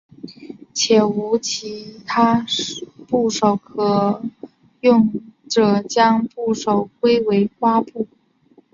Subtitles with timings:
[0.73, 2.43] 且无其他
[3.07, 4.23] 部首可
[4.79, 5.13] 用
[5.47, 8.07] 者将部首归为瓜部。